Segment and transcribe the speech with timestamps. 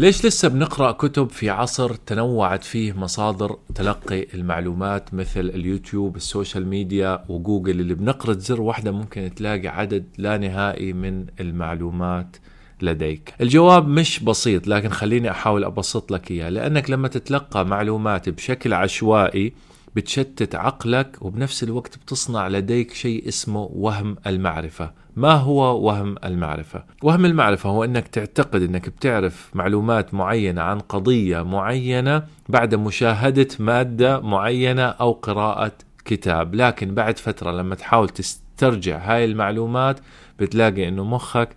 [0.00, 6.66] ليش لسه بنقرأ كتب في عصر تنوعت فيه مصادر تلقي المعلومات مثل اليوتيوب ال social
[6.66, 12.36] media وجوجل؟ اللي بنقرة زر واحدة ممكن تلاقي عدد لا نهائي من المعلومات
[12.82, 13.34] لديك.
[13.40, 16.48] الجواب مش بسيط لكن خليني أحاول أبسط لك إياه.
[16.48, 19.52] لأنك لما تتلقى معلومات بشكل عشوائي
[19.98, 27.24] بتشتت عقلك وبنفس الوقت بتصنع لديك شيء اسمه وهم المعرفة ما هو وهم المعرفة؟ وهم
[27.24, 34.82] المعرفة هو أنك تعتقد أنك بتعرف معلومات معينة عن قضية معينة بعد مشاهدة مادة معينة
[34.82, 35.72] أو قراءة
[36.04, 40.00] كتاب لكن بعد فترة لما تحاول تسترجع هاي المعلومات
[40.38, 41.48] بتلاقي أنه مخك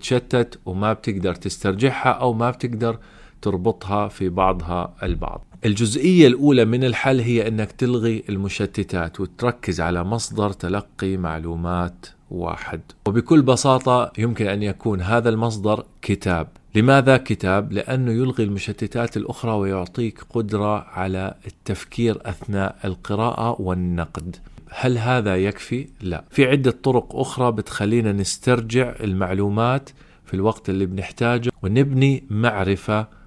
[0.00, 2.98] تشتت وما بتقدر تسترجعها أو ما بتقدر
[3.42, 5.44] تربطها في بعضها البعض.
[5.64, 12.80] الجزئية الأولى من الحل هي أنك تلغي المشتتات وتركز على مصدر تلقي معلومات واحد.
[13.06, 16.48] وبكل بساطة يمكن أن يكون هذا المصدر كتاب.
[16.74, 24.36] لماذا كتاب؟ لأنه يلغي المشتتات الأخرى ويعطيك قدرة على التفكير أثناء القراءة والنقد.
[24.70, 26.24] هل هذا يكفي؟ لا.
[26.30, 29.90] في عدة طرق أخرى بتخلينا نسترجع المعلومات
[30.24, 33.17] في الوقت اللي بنحتاجه ونبني معرفة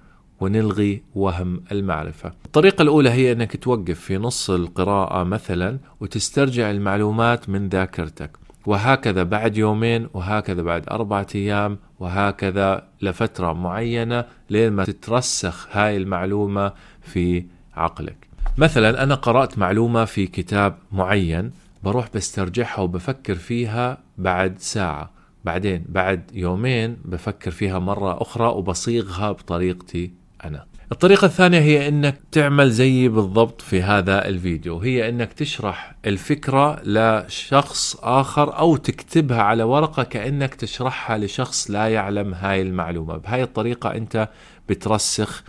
[0.42, 2.32] ونلغي وهم المعرفة.
[2.44, 8.30] الطريقة الأولى هي أنك توقف في نص القراءة مثلا وتسترجع المعلومات من ذاكرتك.
[8.66, 16.72] وهكذا بعد يومين وهكذا بعد أربعة أيام وهكذا لفترة معينة لين ما تترسخ هاي المعلومة
[17.02, 18.28] في عقلك.
[18.58, 21.50] مثلا أنا قرأت معلومة في كتاب معين
[21.82, 25.10] بروح بسترجعها وبفكر فيها بعد ساعة.
[25.44, 30.66] بعدين بعد يومين بفكر فيها مرة أخرى وبصيغها بطريقتي أنا.
[30.92, 34.78] الطريقة الثانية هي أنك تعمل زي بالضبط في هذا الفيديو.
[34.78, 42.34] هي أنك تشرح الفكرة لشخص آخر أو تكتبها على ورقة كأنك تشرحها لشخص لا يعلم
[42.34, 43.16] هاي المعلومة.
[43.16, 44.28] بهاي الطريقة أنت
[44.68, 45.44] بترسخ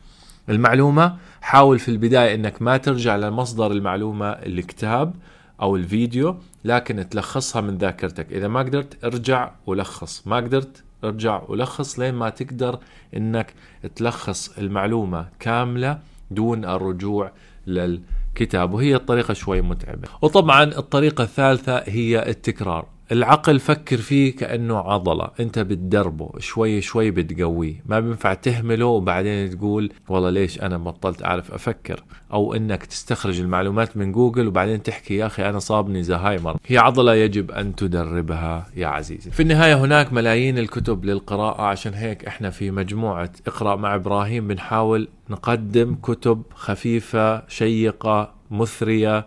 [0.49, 1.17] المعلومة.
[1.41, 5.13] حاول في البداية أنك ما ترجع لمصدر المعلومة الكتاب
[5.61, 8.31] أو الفيديو لكن تلخصها من ذاكرتك.
[8.31, 10.27] إذا ما قدرت ارجع ولخص.
[10.27, 12.79] ما قدرت ارجع ولخص لين ما تقدر
[13.17, 13.53] إنك
[13.95, 15.99] تلخص المعلومة كاملة
[16.31, 17.31] دون الرجوع
[17.67, 18.73] للكتاب.
[18.73, 20.07] وهي الطريقة شوي متعبة.
[20.21, 22.92] وطبعا الطريقة الثالثة هي التكرار.
[23.11, 25.29] العقل فكر فيه كأنه عضلة.
[25.39, 27.83] أنت بتدربه شوي شوي بتقويه.
[27.85, 32.03] ما بينفع تهمله وبعدين تقول والله ليش أنا بطلت أعرف أفكر؟
[32.33, 36.57] أو إنك تستخرج المعلومات من جوجل وبعدين تحكي يا أخي أنا صابني زهايمر.
[36.67, 39.31] هي عضلة يجب أن تدربها يا عزيزي.
[39.31, 45.07] في النهاية هناك ملايين الكتب للقراءة عشان هيك إحنا في مجموعة اقرأ مع إبراهيم بنحاول
[45.29, 49.25] نقدم كتب خفيفة شيقة مثرية.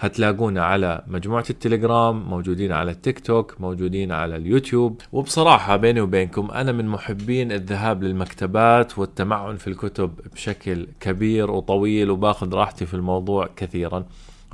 [0.00, 5.00] هتلاقونا على مجموعة التليجرام موجودين على التيك توك موجودين على اليوتيوب.
[5.12, 12.54] وبصراحة بيني وبينكم أنا من محبين الذهاب للمكتبات والتمعن في الكتب بشكل كبير وطويل وباخذ
[12.54, 14.04] راحتي في الموضوع كثيرا.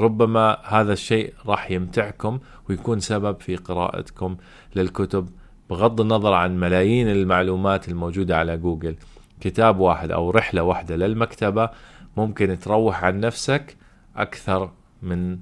[0.00, 4.36] ربما هذا الشيء راح يمتعكم ويكون سبب في قراءتكم
[4.76, 5.28] للكتب
[5.70, 8.96] بغض النظر عن ملايين المعلومات الموجودة على جوجل.
[9.40, 11.70] كتاب واحد أو رحلة واحدة للمكتبة
[12.16, 13.76] ممكن تروح عن نفسك
[14.16, 14.70] أكثر
[15.06, 15.39] من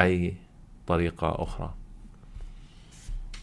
[0.00, 0.36] أي
[0.86, 1.74] طريقة أخرى.